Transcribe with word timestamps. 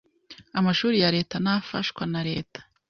amashuri 0.59 0.95
ya 1.03 1.09
leta 1.15 1.35
n’afashwa 1.43 2.03
na 2.13 2.21
leta 2.29 2.59